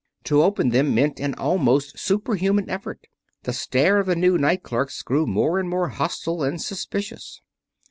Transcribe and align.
To 0.23 0.41
open 0.41 0.69
them 0.69 0.95
meant 0.95 1.19
an 1.19 1.35
almost 1.35 1.99
superhuman 1.99 2.71
effort. 2.71 3.05
The 3.43 3.53
stare 3.53 3.99
of 3.99 4.07
the 4.07 4.15
new 4.15 4.35
night 4.35 4.63
clerks 4.63 5.03
grew 5.03 5.27
more 5.27 5.59
and 5.59 5.69
more 5.69 5.89
hostile 5.89 6.41
and 6.41 6.59
suspicious. 6.59 7.39